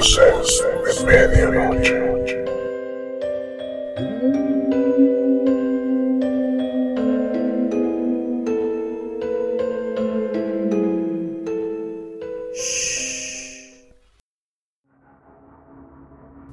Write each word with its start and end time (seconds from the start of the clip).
Voces 0.00 1.04
medianoche. 1.04 1.94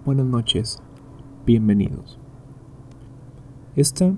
Buenas 0.04 0.25
noches, 0.25 0.83
bienvenidos. 1.45 2.19
Esta 3.77 4.14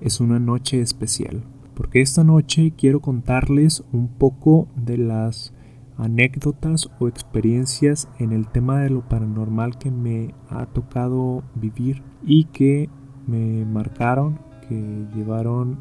es 0.00 0.18
una 0.18 0.40
noche 0.40 0.80
especial, 0.80 1.44
porque 1.76 2.00
esta 2.00 2.24
noche 2.24 2.72
quiero 2.76 3.00
contarles 3.00 3.84
un 3.92 4.08
poco 4.08 4.66
de 4.74 4.98
las 4.98 5.54
anécdotas 5.96 6.90
o 6.98 7.08
experiencias 7.08 8.08
en 8.18 8.32
el 8.32 8.48
tema 8.48 8.80
de 8.80 8.90
lo 8.90 9.02
paranormal 9.02 9.78
que 9.78 9.90
me 9.90 10.34
ha 10.50 10.66
tocado 10.66 11.42
vivir 11.54 12.02
y 12.22 12.44
que 12.44 12.88
me 13.26 13.64
marcaron, 13.64 14.38
que 14.68 15.06
llevaron 15.14 15.78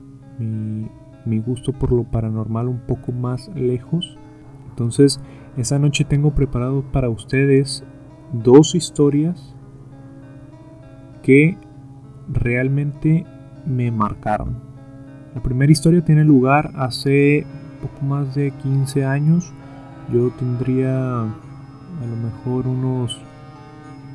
mi, 1.26 1.40
gusto 1.40 1.74
por 1.74 1.92
lo 1.92 2.04
paranormal 2.04 2.68
un 2.68 2.80
poco 2.80 3.12
más 3.12 3.50
lejos. 3.56 4.18
Entonces, 4.70 5.20
esa 5.58 5.80
noche 5.80 6.04
tengo 6.04 6.32
preparado 6.32 6.84
para 6.92 7.10
ustedes 7.10 7.84
dos 8.32 8.76
historias 8.76 9.56
que 11.22 11.58
realmente 12.28 13.26
me 13.66 13.92
marcaron. 13.92 14.58
La 15.34 15.42
primera 15.42 15.72
historia 15.72 16.04
tiene 16.04 16.24
lugar 16.24 16.72
hace 16.76 17.46
poco 17.82 18.06
más 18.06 18.36
de 18.36 18.52
15 18.52 19.06
años 19.06 19.54
yo 20.12 20.30
tendría 20.32 21.22
a 21.22 22.06
lo 22.06 22.16
mejor 22.16 22.68
unos 22.68 23.20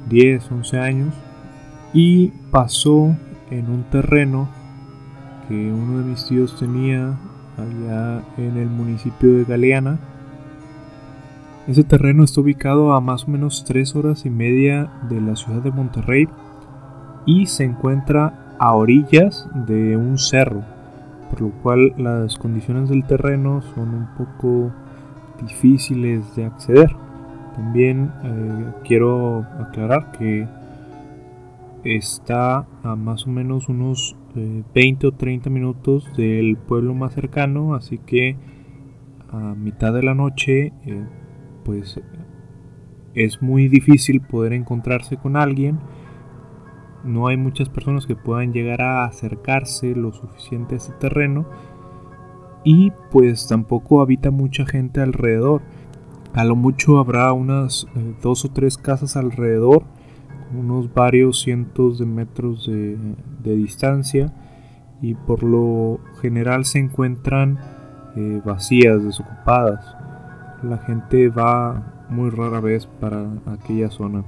10, 0.09 0.51
11 0.51 0.79
años 0.79 1.15
y 1.93 2.29
pasó 2.51 3.15
en 3.51 3.71
un 3.71 3.85
terreno 3.85 4.49
que 5.49 5.73
uno 5.73 5.99
de 5.99 6.05
mis 6.05 6.27
tíos 6.27 6.59
tenía 6.59 7.17
allá 7.57 8.23
en 8.37 8.57
el 8.57 8.69
municipio 8.69 9.33
de 9.33 9.45
Galeana. 9.45 9.99
Ese 11.67 11.85
terreno 11.85 12.25
está 12.25 12.41
ubicado 12.41 12.93
a 12.93 13.01
más 13.01 13.25
o 13.25 13.31
menos 13.31 13.65
3 13.65 13.97
horas 13.97 14.27
y 14.27 14.31
media 14.31 14.91
de 15.09 15.21
la 15.21 15.37
ciudad 15.37 15.63
de 15.63 15.71
Monterrey 15.71 16.29
y 17.27 17.47
se 17.47 17.65
encuentra 17.65 18.57
a 18.59 18.75
orillas 18.75 19.49
de 19.67 19.97
un 19.97 20.19
cerro, 20.19 20.63
por 21.31 21.43
lo 21.43 21.51
cual 21.63 21.93
las 21.97 22.37
condiciones 22.37 22.89
del 22.89 23.05
terreno 23.05 23.63
son 23.75 23.95
un 23.95 24.07
poco 24.17 24.73
difíciles 25.43 26.35
de 26.37 26.45
acceder. 26.47 26.95
También 27.55 28.13
eh, 28.23 28.73
quiero 28.85 29.45
aclarar 29.59 30.13
que 30.13 30.47
está 31.85 32.67
a 32.83 32.97
más 32.97 33.27
o 33.27 33.31
menos 33.31 33.69
unos 33.69 34.17
20 34.35 35.07
eh, 35.07 35.09
o 35.09 35.13
30 35.13 35.51
minutos 35.51 36.11
del 36.17 36.57
pueblo 36.57 36.95
más 36.95 37.15
cercano, 37.15 37.75
así 37.75 37.99
que 37.99 38.37
a 39.31 39.55
mitad 39.55 39.93
de 39.93 40.03
la 40.03 40.15
noche 40.15 40.73
eh, 40.87 41.05
pues 41.65 42.01
es 43.15 43.43
muy 43.43 43.69
difícil 43.69 44.21
poder 44.21 44.53
encontrarse 44.53 45.17
con 45.17 45.37
alguien. 45.37 45.79
No 47.05 47.29
hay 47.29 47.37
muchas 47.37 47.69
personas 47.69 48.07
que 48.07 48.17
puedan 48.17 48.53
llegar 48.53 48.83
a 48.83 49.05
acercarse 49.05 49.95
lo 49.95 50.13
suficiente 50.13 50.75
a 50.75 50.79
ese 50.79 50.93
terreno 50.93 51.47
y 52.65 52.93
pues 53.11 53.49
tampoco 53.49 54.01
habita 54.01 54.31
mucha 54.31 54.67
gente 54.67 55.01
alrededor. 55.01 55.63
A 56.35 56.45
lo 56.45 56.57
mucho 56.57 56.99
habrá 56.99 57.33
unas 57.33 57.87
eh, 57.97 58.15
dos 58.23 58.45
o 58.45 58.51
tres 58.51 58.77
casas 58.77 59.17
alrededor, 59.17 59.85
unos 60.57 60.93
varios 60.93 61.41
cientos 61.41 61.99
de 61.99 62.07
metros 62.07 62.67
de, 62.67 63.57
distancia 63.57 64.35
y 65.01 65.15
por 65.15 65.43
lo 65.43 66.01
general 66.21 66.65
se 66.65 66.79
encuentran 66.79 67.59
eh, 68.17 68.43
vacías, 68.45 69.03
desocupadas. 69.03 69.97
La 70.63 70.79
gente 70.79 71.29
va 71.29 72.07
muy 72.11 72.31
rara 72.31 72.61
vez 72.61 72.87
para 72.87 73.27
aquella 73.47 73.91
zona. 73.91 74.25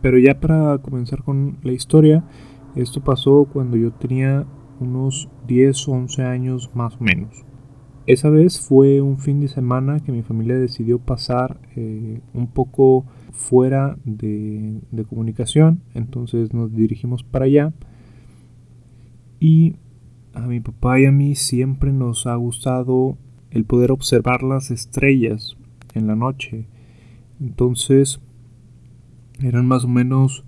Pero 0.00 0.18
ya 0.18 0.38
para 0.38 0.78
comenzar 0.78 1.22
con 1.24 1.58
la 1.62 1.72
historia, 1.72 2.22
esto 2.76 3.00
pasó 3.00 3.48
cuando 3.52 3.76
yo 3.76 3.90
tenía 3.90 4.46
unos 4.80 5.28
10 5.46 5.88
o 5.88 5.92
11 5.92 6.22
años 6.24 6.70
más 6.74 6.96
o 6.96 7.04
menos. 7.04 7.44
Esa 8.06 8.30
vez 8.30 8.60
fue 8.60 9.00
un 9.02 9.18
fin 9.18 9.40
de 9.40 9.48
semana 9.48 10.00
que 10.00 10.12
mi 10.12 10.22
familia 10.22 10.56
decidió 10.56 10.98
pasar 10.98 11.60
eh, 11.76 12.20
un 12.32 12.46
poco 12.46 13.04
fuera 13.32 13.98
de, 14.04 14.80
de, 14.90 15.04
comunicación, 15.04 15.82
entonces 15.94 16.54
nos 16.54 16.74
dirigimos 16.74 17.22
para 17.22 17.44
allá 17.44 17.72
y 19.38 19.76
a 20.34 20.40
mi 20.40 20.60
papá 20.60 20.98
y 21.00 21.06
a 21.06 21.12
mí 21.12 21.34
siempre 21.34 21.92
nos 21.92 22.26
ha 22.26 22.34
gustado 22.36 23.18
el 23.50 23.64
poder 23.64 23.92
observar 23.92 24.42
las 24.42 24.70
estrellas 24.70 25.56
en 25.94 26.06
la 26.06 26.16
noche. 26.16 26.66
Entonces 27.40 28.20
eran 29.40 29.66
más 29.66 29.84
o 29.84 29.88
menos 29.88 30.44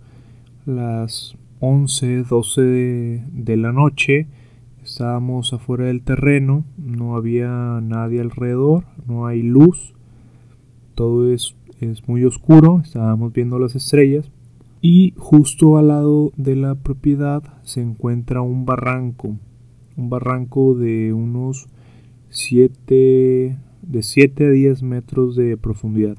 las 0.66 1.36
11, 1.60 2.24
12 2.24 2.62
de, 2.62 3.56
la 3.56 3.72
noche. 3.72 4.26
Estábamos 4.82 5.52
afuera 5.52 5.84
del 5.84 6.02
terreno, 6.02 6.64
no 6.78 7.16
había 7.16 7.80
nadie 7.82 8.20
alrededor, 8.20 8.84
no 9.06 9.26
hay 9.26 9.42
luz, 9.42 9.94
todo 10.94 11.30
es, 11.30 11.54
es 11.80 12.08
muy 12.08 12.24
oscuro, 12.24 12.80
estábamos 12.82 13.32
viendo 13.34 13.58
las 13.58 13.76
estrellas 13.76 14.30
y 14.80 15.12
justo 15.18 15.76
al 15.76 15.88
lado 15.88 16.32
de 16.36 16.56
la 16.56 16.74
propiedad 16.76 17.42
se 17.62 17.82
encuentra 17.82 18.40
un 18.40 18.64
barranco, 18.64 19.36
un 19.96 20.08
barranco 20.08 20.74
de 20.74 21.12
unos 21.12 21.68
7 22.30 23.58
de 23.82 24.02
7 24.02 24.46
a 24.46 24.50
10 24.50 24.82
metros 24.82 25.36
de 25.36 25.58
profundidad. 25.58 26.16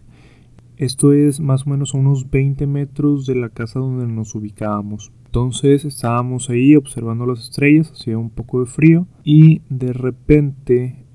Esto 0.78 1.13
es 1.13 1.40
más 1.40 1.66
o 1.66 1.72
menos 1.72 1.94
unos 1.96 2.30
20 2.30 2.68
metros 2.68 3.25
de 3.25 3.35
la 3.35 3.50
casa 3.50 3.80
donde 3.80 4.06
nos 4.06 4.35
ubicábamos. 4.35 5.12
Entonces 5.31 5.86
estábamos 5.86 6.50
ahí 6.50 6.75
observando 6.75 7.25
las 7.25 7.40
estrellas, 7.40 7.90
hacía 7.94 8.18
un 8.18 8.31
poco 8.31 8.59
de 8.59 8.66
frío 8.66 9.08
y 9.24 9.62
de 9.69 9.94
repente 9.94 11.06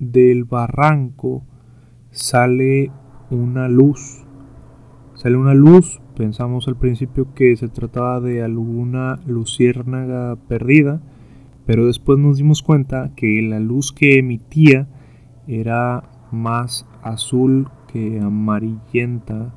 del 0.00 0.42
barranco 0.42 1.44
sale 2.10 2.90
una 3.30 3.68
luz. 3.68 4.24
Sale 5.14 5.36
una 5.36 5.54
luz, 5.54 6.00
pensamos 6.16 6.66
al 6.66 6.78
principio 6.78 7.32
que 7.32 7.54
se 7.54 7.68
trataba 7.68 8.18
de 8.18 8.42
alguna 8.42 9.20
luciérnaga 9.24 10.34
perdida, 10.48 11.00
pero 11.64 11.86
después 11.86 12.18
nos 12.18 12.38
dimos 12.38 12.64
cuenta 12.64 13.12
que 13.14 13.40
la 13.42 13.60
luz 13.60 13.92
que 13.92 14.18
emitía 14.18 14.88
era 15.46 16.10
más 16.32 16.88
azul 17.04 17.68
que 17.86 18.18
amarillenta, 18.18 19.54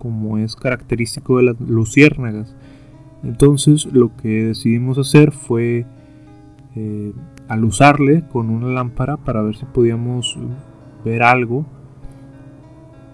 como 0.00 0.38
es 0.38 0.56
característico 0.56 1.36
de 1.36 1.44
las 1.44 1.60
luciérnagas. 1.60 2.56
Entonces 3.22 3.86
lo 3.92 4.14
que 4.16 4.44
decidimos 4.44 4.98
hacer 4.98 5.32
fue 5.32 5.86
eh, 6.74 7.12
alusarle 7.48 8.24
con 8.32 8.50
una 8.50 8.68
lámpara 8.68 9.16
para 9.16 9.42
ver 9.42 9.56
si 9.56 9.64
podíamos 9.66 10.38
ver 11.04 11.22
algo. 11.22 11.66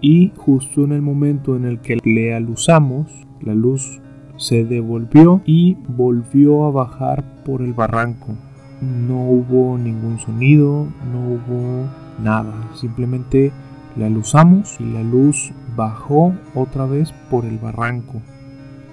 Y 0.00 0.32
justo 0.36 0.84
en 0.84 0.92
el 0.92 1.02
momento 1.02 1.56
en 1.56 1.64
el 1.64 1.80
que 1.80 1.98
le 2.04 2.34
alusamos, 2.34 3.26
la 3.40 3.54
luz 3.54 4.00
se 4.36 4.64
devolvió 4.64 5.42
y 5.44 5.76
volvió 5.88 6.64
a 6.66 6.70
bajar 6.70 7.24
por 7.44 7.62
el 7.62 7.74
barranco. 7.74 8.34
No 8.80 9.20
hubo 9.28 9.76
ningún 9.76 10.18
sonido, 10.20 10.86
no 11.12 11.32
hubo 11.34 11.88
nada. 12.22 12.54
Simplemente 12.74 13.50
le 13.96 14.04
alusamos 14.04 14.80
y 14.80 14.84
la 14.84 15.02
luz 15.02 15.52
bajó 15.76 16.32
otra 16.54 16.86
vez 16.86 17.12
por 17.28 17.44
el 17.44 17.58
barranco. 17.58 18.22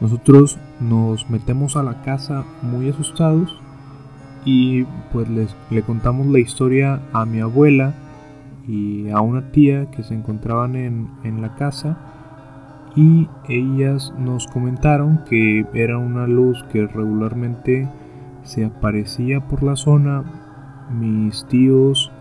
Nosotros 0.05 0.59
nos 0.79 1.31
metemos 1.31 1.75
a 1.75 1.81
la 1.81 2.03
casa 2.03 2.45
muy 2.61 2.89
asustados 2.89 3.59
y 4.45 4.83
pues 5.11 5.27
les, 5.27 5.55
le 5.71 5.81
contamos 5.81 6.27
la 6.27 6.37
historia 6.37 6.99
a 7.11 7.25
mi 7.25 7.39
abuela 7.39 7.95
y 8.67 9.09
a 9.09 9.21
una 9.21 9.49
tía 9.49 9.89
que 9.89 10.03
se 10.03 10.13
encontraban 10.13 10.75
en, 10.75 11.09
en 11.23 11.41
la 11.41 11.55
casa 11.55 11.97
y 12.95 13.27
ellas 13.49 14.13
nos 14.19 14.45
comentaron 14.45 15.23
que 15.27 15.65
era 15.73 15.97
una 15.97 16.27
luz 16.27 16.63
que 16.71 16.85
regularmente 16.85 17.89
se 18.43 18.63
aparecía 18.63 19.47
por 19.47 19.63
la 19.63 19.75
zona. 19.75 20.23
Mis 20.91 21.47
tíos 21.47 22.11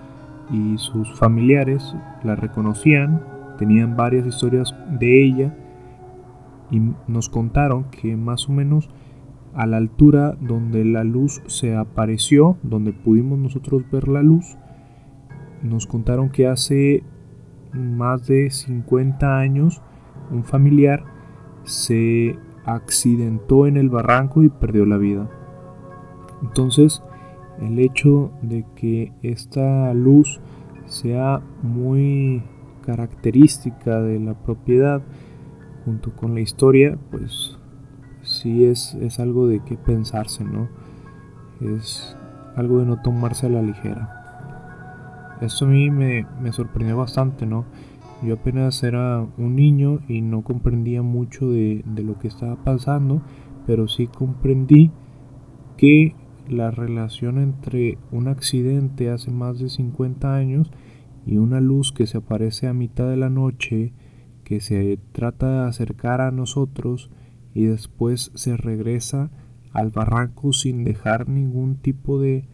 y 0.50 0.78
sus 0.78 1.18
familiares 1.18 1.94
la 2.22 2.34
reconocían, 2.34 3.20
tenían 3.58 3.94
varias 3.94 4.26
historias 4.26 4.74
de 4.88 5.22
ella 5.22 5.54
y 6.74 6.82
nos 7.06 7.28
contaron 7.28 7.84
que 7.84 8.16
más 8.16 8.48
o 8.48 8.52
menos 8.52 8.88
a 9.54 9.64
la 9.66 9.76
altura 9.76 10.36
donde 10.40 10.84
la 10.84 11.04
luz 11.04 11.40
se 11.46 11.76
apareció, 11.76 12.56
donde 12.64 12.92
pudimos 12.92 13.38
nosotros 13.38 13.84
ver 13.92 14.08
la 14.08 14.22
luz, 14.22 14.56
nos 15.62 15.86
contaron 15.86 16.30
que 16.30 16.48
hace 16.48 17.04
más 17.72 18.26
de 18.26 18.50
50 18.50 19.38
años 19.38 19.82
un 20.32 20.42
familiar 20.42 21.04
se 21.62 22.36
accidentó 22.64 23.68
en 23.68 23.76
el 23.76 23.88
barranco 23.88 24.42
y 24.42 24.48
perdió 24.48 24.84
la 24.84 24.96
vida. 24.96 25.30
Entonces, 26.42 27.04
el 27.60 27.78
hecho 27.78 28.32
de 28.42 28.66
que 28.74 29.12
esta 29.22 29.94
luz 29.94 30.40
sea 30.86 31.40
muy 31.62 32.42
característica 32.84 34.00
de 34.00 34.18
la 34.18 34.34
propiedad 34.34 35.02
junto 35.84 36.14
con 36.14 36.34
la 36.34 36.40
historia, 36.40 36.98
pues 37.10 37.58
sí 38.22 38.64
es, 38.64 38.94
es 38.94 39.20
algo 39.20 39.46
de 39.46 39.60
qué 39.60 39.76
pensarse, 39.76 40.44
¿no? 40.44 40.68
Es 41.60 42.16
algo 42.56 42.78
de 42.80 42.86
no 42.86 43.00
tomarse 43.02 43.46
a 43.46 43.50
la 43.50 43.62
ligera. 43.62 45.36
Esto 45.40 45.66
a 45.66 45.68
mí 45.68 45.90
me, 45.90 46.26
me 46.40 46.52
sorprendió 46.52 46.96
bastante, 46.96 47.46
¿no? 47.46 47.64
Yo 48.22 48.34
apenas 48.34 48.82
era 48.82 49.26
un 49.36 49.56
niño 49.56 50.00
y 50.08 50.22
no 50.22 50.42
comprendía 50.42 51.02
mucho 51.02 51.50
de, 51.50 51.82
de 51.84 52.02
lo 52.02 52.18
que 52.18 52.28
estaba 52.28 52.56
pasando, 52.56 53.22
pero 53.66 53.88
sí 53.88 54.06
comprendí 54.06 54.90
que 55.76 56.14
la 56.48 56.70
relación 56.70 57.38
entre 57.38 57.98
un 58.12 58.28
accidente 58.28 59.10
hace 59.10 59.30
más 59.30 59.58
de 59.58 59.68
50 59.68 60.34
años 60.34 60.70
y 61.26 61.38
una 61.38 61.60
luz 61.60 61.92
que 61.92 62.06
se 62.06 62.18
aparece 62.18 62.68
a 62.68 62.74
mitad 62.74 63.08
de 63.08 63.16
la 63.16 63.30
noche, 63.30 63.92
que 64.44 64.60
se 64.60 64.98
trata 65.12 65.62
de 65.62 65.68
acercar 65.68 66.20
a 66.20 66.30
nosotros 66.30 67.10
y 67.54 67.64
después 67.64 68.30
se 68.34 68.56
regresa 68.56 69.30
al 69.72 69.90
barranco 69.90 70.52
sin 70.52 70.84
dejar 70.84 71.28
ningún 71.28 71.76
tipo 71.76 72.20
de 72.20 72.46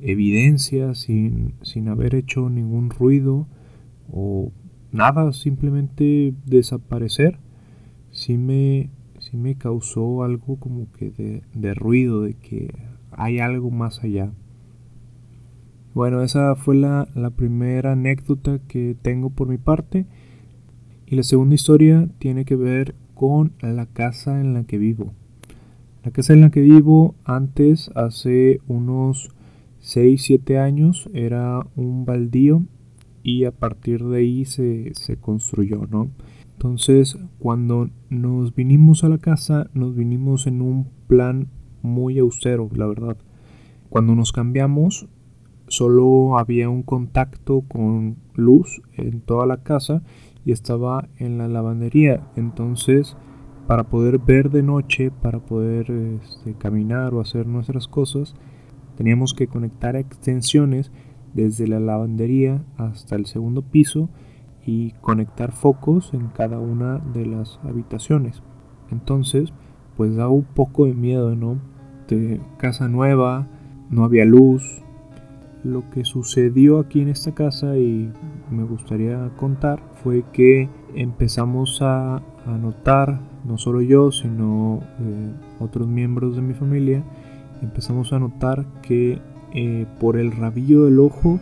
evidencia, 0.00 0.94
sin, 0.94 1.54
sin 1.62 1.88
haber 1.88 2.14
hecho 2.14 2.48
ningún 2.48 2.90
ruido 2.90 3.46
o 4.10 4.52
nada, 4.92 5.32
simplemente 5.32 6.34
desaparecer, 6.46 7.38
sí 8.10 8.38
me, 8.38 8.90
sí 9.18 9.36
me 9.36 9.56
causó 9.56 10.22
algo 10.22 10.58
como 10.58 10.90
que 10.92 11.10
de, 11.10 11.42
de 11.54 11.74
ruido, 11.74 12.22
de 12.22 12.34
que 12.34 12.74
hay 13.10 13.38
algo 13.40 13.70
más 13.70 14.02
allá. 14.02 14.32
Bueno, 15.94 16.22
esa 16.22 16.54
fue 16.54 16.76
la, 16.76 17.08
la, 17.14 17.30
primera 17.30 17.92
anécdota 17.92 18.60
que 18.68 18.96
tengo 19.00 19.30
por 19.30 19.48
mi 19.48 19.58
parte. 19.58 20.06
Y 21.10 21.16
la 21.16 21.22
segunda 21.22 21.54
historia 21.54 22.06
tiene 22.18 22.44
que 22.44 22.54
ver 22.54 22.94
con 23.14 23.54
la 23.62 23.86
casa 23.86 24.42
en 24.42 24.52
la 24.52 24.64
que 24.64 24.76
vivo. 24.76 25.14
La 26.04 26.10
casa 26.10 26.34
en 26.34 26.42
la 26.42 26.50
que 26.50 26.60
vivo 26.60 27.14
antes, 27.24 27.90
hace 27.94 28.60
unos 28.68 29.30
6-7 29.82 30.58
años, 30.58 31.08
era 31.14 31.66
un 31.76 32.04
baldío 32.04 32.62
y 33.22 33.44
a 33.44 33.52
partir 33.52 34.04
de 34.04 34.18
ahí 34.18 34.44
se, 34.44 34.92
se 34.92 35.16
construyó, 35.16 35.86
¿no? 35.90 36.10
Entonces, 36.52 37.16
cuando 37.38 37.88
nos 38.10 38.54
vinimos 38.54 39.02
a 39.02 39.08
la 39.08 39.16
casa, 39.16 39.70
nos 39.72 39.96
vinimos 39.96 40.46
en 40.46 40.60
un 40.60 40.88
plan 41.06 41.48
muy 41.80 42.18
austero, 42.18 42.68
la 42.74 42.86
verdad. 42.86 43.16
Cuando 43.88 44.14
nos 44.14 44.30
cambiamos, 44.30 45.08
solo 45.68 46.38
había 46.38 46.68
un 46.68 46.82
contacto 46.82 47.62
con 47.62 48.16
luz 48.34 48.82
en 48.94 49.22
toda 49.22 49.46
la 49.46 49.62
casa 49.62 50.02
y 50.44 50.52
estaba 50.52 51.08
en 51.16 51.38
la 51.38 51.48
lavandería. 51.48 52.26
Entonces, 52.36 53.16
para 53.66 53.84
poder 53.84 54.18
ver 54.18 54.50
de 54.50 54.62
noche, 54.62 55.10
para 55.10 55.40
poder 55.40 55.90
este, 55.90 56.54
caminar 56.54 57.14
o 57.14 57.20
hacer 57.20 57.46
nuestras 57.46 57.86
cosas, 57.86 58.34
teníamos 58.96 59.34
que 59.34 59.46
conectar 59.46 59.94
extensiones 59.94 60.90
desde 61.34 61.68
la 61.68 61.78
lavandería 61.78 62.64
hasta 62.76 63.14
el 63.14 63.26
segundo 63.26 63.62
piso 63.62 64.08
y 64.64 64.92
conectar 65.00 65.52
focos 65.52 66.12
en 66.14 66.28
cada 66.28 66.58
una 66.58 66.98
de 66.98 67.26
las 67.26 67.60
habitaciones. 67.62 68.42
Entonces, 68.90 69.52
pues 69.96 70.16
da 70.16 70.28
un 70.28 70.44
poco 70.44 70.86
de 70.86 70.94
miedo, 70.94 71.34
¿no? 71.36 71.58
De 72.08 72.40
casa 72.58 72.88
nueva, 72.88 73.48
no 73.90 74.04
había 74.04 74.24
luz. 74.24 74.82
Lo 75.64 75.90
que 75.90 76.04
sucedió 76.04 76.78
aquí 76.78 77.00
en 77.00 77.08
esta 77.08 77.34
casa 77.34 77.76
y 77.76 78.12
me 78.50 78.62
gustaría 78.64 79.30
contar 79.36 79.82
fue 80.02 80.24
que 80.32 80.68
empezamos 80.94 81.80
a, 81.82 82.22
notar, 82.46 83.20
no 83.44 83.58
solo 83.58 83.82
yo, 83.82 84.10
sino 84.10 84.80
eh, 85.00 85.32
otros 85.60 85.86
miembros 85.86 86.34
de 86.34 86.40
mi 86.40 86.54
familia, 86.54 87.02
empezamos 87.60 88.12
a 88.14 88.18
notar 88.18 88.64
que 88.80 89.18
eh, 89.52 89.84
por 90.00 90.16
el 90.16 90.32
rabillo 90.32 90.86
del 90.86 90.98
ojo 90.98 91.38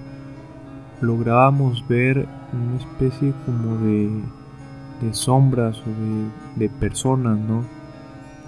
lográbamos 1.01 1.87
ver 1.87 2.27
una 2.53 2.77
especie 2.79 3.33
como 3.45 3.77
de, 3.79 5.13
sombras 5.13 5.81
o 5.83 6.59
de, 6.59 6.67
de 6.67 6.75
personas, 6.81 7.39
¿no? 7.39 7.63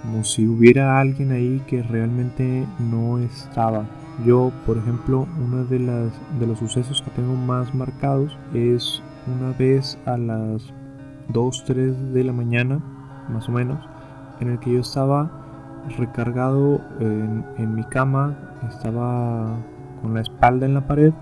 como 0.01 0.23
si 0.23 0.47
hubiera 0.47 0.99
alguien 0.99 1.31
ahí 1.31 1.61
que 1.67 1.81
realmente 1.83 2.65
no 2.79 3.19
estaba. 3.19 3.85
Yo, 4.25 4.51
por 4.65 4.77
ejemplo, 4.77 5.27
uno 5.41 5.63
de, 5.65 5.79
las, 5.79 6.11
de 6.39 6.47
los 6.47 6.59
sucesos 6.59 7.01
que 7.01 7.11
tengo 7.11 7.35
más 7.35 7.73
marcados 7.73 8.37
es 8.53 9.01
una 9.27 9.51
vez 9.57 9.97
a 10.05 10.17
las 10.17 10.73
2, 11.29 11.63
3 11.65 12.13
de 12.13 12.23
la 12.23 12.33
mañana, 12.33 12.79
más 13.29 13.47
o 13.47 13.51
menos, 13.51 13.79
en 14.39 14.49
el 14.49 14.59
que 14.59 14.73
yo 14.73 14.81
estaba 14.81 15.31
recargado 15.97 16.81
en, 16.99 17.45
en 17.57 17.75
mi 17.75 17.83
cama, 17.83 18.37
estaba 18.67 19.57
con 20.01 20.13
la 20.13 20.21
espalda 20.21 20.65
en 20.65 20.73
la 20.73 20.87
pared 20.87 21.13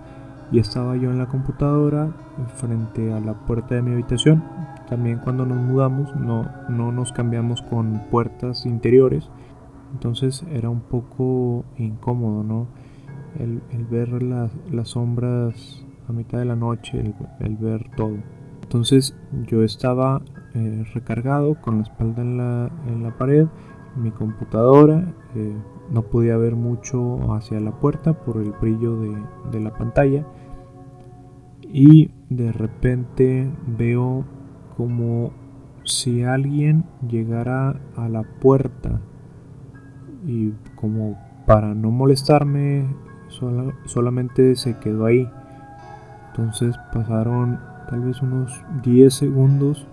y 0.51 0.59
estaba 0.59 0.95
yo 0.95 1.11
en 1.11 1.17
la 1.17 1.27
computadora 1.27 2.09
frente 2.55 3.13
a 3.13 3.19
la 3.19 3.33
puerta 3.33 3.75
de 3.75 3.81
mi 3.81 3.91
habitación 3.91 4.43
también 4.87 5.19
cuando 5.19 5.45
nos 5.45 5.57
mudamos 5.57 6.15
no, 6.15 6.49
no 6.69 6.91
nos 6.91 7.11
cambiamos 7.11 7.61
con 7.61 8.01
puertas 8.09 8.65
interiores. 8.65 9.29
Entonces 9.91 10.43
era 10.51 10.69
un 10.69 10.81
poco 10.81 11.65
incómodo, 11.77 12.43
¿no? 12.43 12.67
El, 13.39 13.61
ver 13.89 14.23
las, 14.23 14.51
sombras 14.83 15.85
a 16.07 16.13
mitad 16.13 16.39
de 16.39 16.45
la 16.45 16.55
noche, 16.55 16.99
el, 17.39 17.57
ver 17.57 17.89
todo. 17.95 18.17
Entonces 18.63 19.15
yo 19.47 19.63
estaba 19.63 20.21
eh, 20.53 20.83
recargado 20.93 21.55
con 21.61 21.77
la 21.77 21.83
espalda 21.83 22.21
en 22.21 22.37
la, 22.37 22.71
en 22.87 23.03
la 23.03 23.17
pared, 23.17 23.47
mi 23.95 24.11
computadora, 24.11 25.13
eh, 25.35 25.55
no 25.91 26.03
podía 26.03 26.37
ver 26.37 26.55
mucho 26.55 27.33
hacia 27.33 27.59
la 27.59 27.71
puerta 27.79 28.13
por 28.13 28.37
el 28.37 28.51
brillo 28.51 28.99
de, 28.99 29.15
de 29.51 29.59
la 29.59 29.73
pantalla 29.73 30.25
y 31.61 32.11
de 32.29 32.51
repente 32.51 33.49
veo 33.77 34.25
como 34.75 35.31
si 35.83 36.23
alguien 36.23 36.85
llegara 37.07 37.79
a 37.95 38.09
la 38.09 38.23
puerta 38.23 39.01
y 40.25 40.51
como 40.75 41.17
para 41.45 41.73
no 41.73 41.91
molestarme 41.91 42.85
solamente 43.29 44.55
se 44.55 44.77
quedó 44.77 45.05
ahí. 45.05 45.29
Entonces 46.29 46.75
pasaron 46.93 47.59
tal 47.89 48.01
vez 48.01 48.21
unos 48.21 48.63
10 48.83 49.13
segundos 49.13 49.87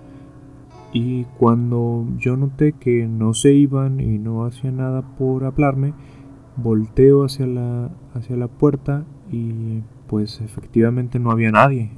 y 0.93 1.25
cuando 1.38 2.07
yo 2.19 2.37
noté 2.37 2.73
que 2.73 3.07
no 3.07 3.35
se 3.35 3.53
iban 3.53 4.00
y 4.00 4.19
no 4.19 4.45
hacía 4.45 4.71
nada 4.71 5.03
por 5.03 5.45
hablarme, 5.45 5.95
volteo 6.57 7.25
hacia 7.25 7.47
la, 7.47 7.91
hacia 8.14 8.37
la 8.37 8.49
puerta 8.49 9.05
y 9.31 9.83
pues 10.07 10.41
efectivamente 10.41 11.19
no 11.19 11.31
había 11.31 11.50
nadie. 11.50 11.91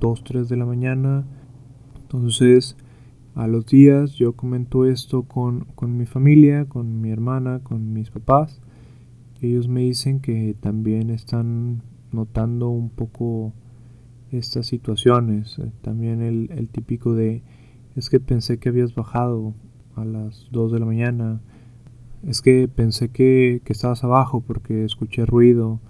2, 0.00 0.18
eh, 0.18 0.22
3 0.24 0.48
de 0.48 0.56
la 0.56 0.64
mañana 0.64 1.24
entonces, 2.06 2.76
a 3.34 3.48
los 3.48 3.66
días 3.66 4.12
yo 4.14 4.34
comento 4.34 4.86
esto 4.86 5.24
con, 5.24 5.66
mi 5.82 6.06
familia, 6.06 6.66
con 6.66 7.00
mi 7.00 7.10
hermana, 7.10 7.60
con 7.64 7.92
mis 7.92 8.10
papás. 8.10 8.60
Ellos 9.40 9.68
me 9.68 9.80
dicen 9.80 10.20
que 10.20 10.56
también 10.60 11.10
están 11.10 11.82
notando 12.12 12.68
un 12.68 12.90
poco 12.90 13.52
estas 14.30 14.66
situaciones. 14.66 15.58
Eh, 15.58 15.70
también 15.82 16.22
el, 16.22 16.68
típico 16.68 17.14
de, 17.14 17.42
es 17.94 18.10
que 18.10 18.20
pensé 18.20 18.58
que 18.58 18.70
habías 18.70 18.94
bajado 18.94 19.54
a 19.94 20.04
las 20.04 20.48
2 20.52 20.72
de 20.72 20.80
la 20.80 20.86
mañana. 20.86 21.40
Es 22.26 22.42
que 22.42 22.68
pensé 22.68 23.10
que, 23.10 23.60
que 23.64 23.72
estabas 23.72 24.04
abajo 24.04 24.40
porque 24.40 24.84
escuché 24.84 25.26
ruido. 25.26 25.80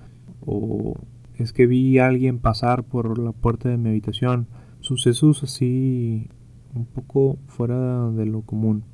O 0.45 0.95
es 1.37 1.53
que 1.53 1.67
vi 1.67 1.99
a 1.99 2.07
alguien 2.07 2.39
pasar 2.39 2.85
por 2.85 3.19
la 3.19 3.33
puerta 3.33 3.69
de 3.69 3.77
mi 3.77 3.91
habitación 3.91 4.47
sucesos 4.81 5.43
así 5.43 6.29
un 6.75 6.87
poco 6.87 7.39
fuera 7.47 8.11
de 8.11 8.27
lo 8.27 8.43
común. 8.43 8.85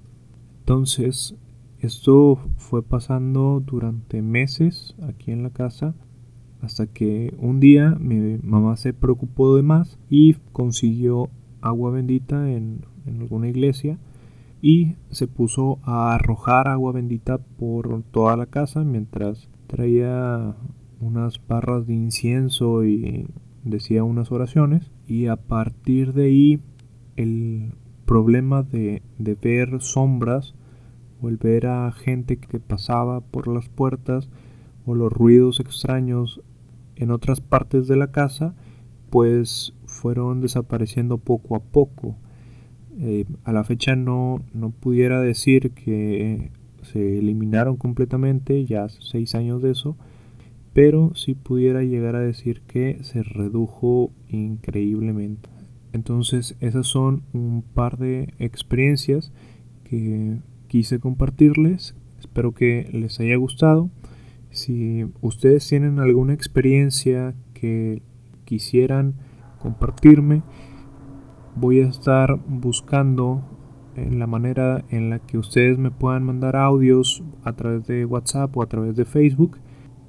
Entonces, 0.60 1.34
esto 1.82 2.38
fue 2.56 2.82
pasando 2.82 3.60
durante 3.60 4.22
meses 4.22 4.94
aquí 5.02 5.32
en 5.32 5.42
la 5.42 5.50
casa 5.50 5.94
hasta 6.60 6.86
que 6.86 7.34
un 7.38 7.58
día 7.58 7.96
mi 7.98 8.38
mamá 8.38 8.76
se 8.76 8.94
preocupó 8.94 9.56
de 9.56 9.62
más 9.62 9.98
y 10.08 10.34
consiguió 10.52 11.28
agua 11.60 11.90
bendita 11.90 12.52
en, 12.52 12.86
en 13.04 13.20
alguna 13.20 13.48
iglesia 13.48 13.98
y 14.60 14.94
se 15.10 15.26
puso 15.26 15.80
a 15.82 16.14
arrojar 16.14 16.68
agua 16.68 16.92
bendita 16.92 17.38
por 17.38 18.04
toda 18.04 18.36
la 18.36 18.46
casa 18.46 18.84
mientras 18.84 19.48
traía 19.66 20.54
unas 21.00 21.44
barras 21.48 21.88
de 21.88 21.94
incienso 21.94 22.84
y 22.84 23.26
decía 23.64 24.04
unas 24.04 24.30
oraciones. 24.30 24.92
Y 25.08 25.26
a 25.26 25.34
partir 25.34 26.12
de 26.12 26.26
ahí 26.26 26.60
el 27.16 27.72
problema 28.06 28.62
de, 28.62 29.02
de 29.18 29.34
ver 29.34 29.80
sombras 29.80 30.54
o 31.22 31.28
el 31.28 31.36
ver 31.36 31.66
a 31.66 31.90
gente 31.92 32.36
que 32.36 32.60
pasaba 32.60 33.20
por 33.20 33.48
las 33.48 33.68
puertas 33.68 34.28
o 34.84 34.94
los 34.94 35.12
ruidos 35.12 35.60
extraños 35.60 36.42
en 36.96 37.10
otras 37.10 37.40
partes 37.40 37.86
de 37.86 37.96
la 37.96 38.10
casa 38.10 38.54
pues 39.10 39.74
fueron 39.84 40.40
desapareciendo 40.40 41.18
poco 41.18 41.54
a 41.54 41.60
poco. 41.60 42.16
Eh, 42.98 43.26
a 43.44 43.52
la 43.52 43.62
fecha 43.62 43.94
no, 43.94 44.42
no 44.52 44.70
pudiera 44.70 45.20
decir 45.20 45.72
que 45.72 46.50
se 46.82 47.18
eliminaron 47.18 47.76
completamente, 47.76 48.64
ya 48.64 48.88
seis 48.88 49.34
años 49.34 49.62
de 49.62 49.70
eso, 49.70 49.96
pero 50.72 51.14
sí 51.14 51.34
pudiera 51.34 51.82
llegar 51.82 52.16
a 52.16 52.20
decir 52.20 52.62
que 52.62 52.98
se 53.02 53.22
redujo 53.22 54.10
increíblemente. 54.28 55.50
Entonces 55.92 56.56
esas 56.60 56.86
son 56.86 57.22
un 57.34 57.62
par 57.62 57.98
de 57.98 58.32
experiencias 58.38 59.32
que 59.84 60.38
quise 60.72 60.98
compartirles. 61.00 61.94
Espero 62.18 62.54
que 62.54 62.88
les 62.94 63.20
haya 63.20 63.36
gustado. 63.36 63.90
Si 64.48 65.04
ustedes 65.20 65.68
tienen 65.68 65.98
alguna 65.98 66.32
experiencia 66.32 67.34
que 67.52 68.00
quisieran 68.46 69.16
compartirme, 69.58 70.42
voy 71.56 71.80
a 71.80 71.88
estar 71.88 72.40
buscando 72.46 73.44
en 73.96 74.18
la 74.18 74.26
manera 74.26 74.82
en 74.88 75.10
la 75.10 75.18
que 75.18 75.36
ustedes 75.36 75.76
me 75.76 75.90
puedan 75.90 76.24
mandar 76.24 76.56
audios 76.56 77.22
a 77.44 77.52
través 77.52 77.86
de 77.86 78.06
WhatsApp 78.06 78.56
o 78.56 78.62
a 78.62 78.66
través 78.66 78.96
de 78.96 79.04
Facebook 79.04 79.58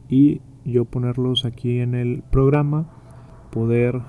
y 0.08 0.40
yo 0.64 0.86
ponerlos 0.86 1.44
aquí 1.44 1.80
en 1.80 1.94
el 1.94 2.24
programa, 2.32 2.90
poder 3.52 4.02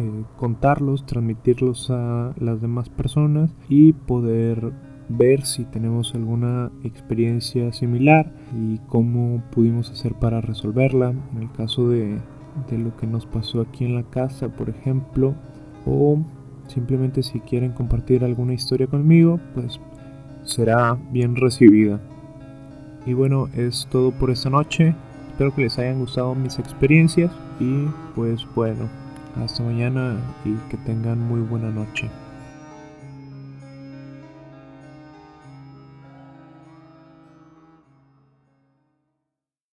eh, 0.00 0.24
contarlos, 0.36 1.06
transmitirlos 1.06 1.92
a 1.92 2.34
las 2.40 2.60
demás 2.60 2.88
personas 2.88 3.54
y 3.68 3.92
poder 3.92 4.72
ver 5.16 5.44
si 5.44 5.64
tenemos 5.64 6.14
alguna 6.14 6.70
experiencia 6.84 7.72
similar 7.72 8.32
y 8.54 8.78
cómo 8.88 9.42
pudimos 9.50 9.90
hacer 9.90 10.14
para 10.14 10.40
resolverla. 10.40 11.10
En 11.10 11.42
el 11.42 11.52
caso 11.52 11.88
de, 11.88 12.18
de 12.70 12.78
lo 12.78 12.96
que 12.96 13.06
nos 13.06 13.26
pasó 13.26 13.60
aquí 13.60 13.84
en 13.84 13.94
la 13.94 14.02
casa, 14.02 14.48
por 14.48 14.68
ejemplo, 14.68 15.34
o 15.86 16.18
simplemente 16.68 17.22
si 17.22 17.40
quieren 17.40 17.72
compartir 17.72 18.24
alguna 18.24 18.54
historia 18.54 18.86
conmigo, 18.86 19.40
pues 19.54 19.80
será 20.44 20.96
bien 21.10 21.36
recibida. 21.36 22.00
Y 23.06 23.14
bueno, 23.14 23.48
es 23.54 23.88
todo 23.90 24.12
por 24.12 24.30
esta 24.30 24.50
noche. 24.50 24.94
Espero 25.30 25.54
que 25.54 25.62
les 25.62 25.78
hayan 25.78 25.98
gustado 25.98 26.34
mis 26.34 26.58
experiencias 26.58 27.32
y 27.58 27.86
pues 28.14 28.46
bueno, 28.54 28.88
hasta 29.42 29.62
mañana 29.62 30.16
y 30.44 30.54
que 30.70 30.76
tengan 30.76 31.18
muy 31.18 31.40
buena 31.40 31.70
noche. 31.70 32.10